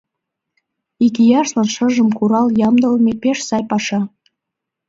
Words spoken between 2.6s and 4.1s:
ямдылыме— пеш сай паша.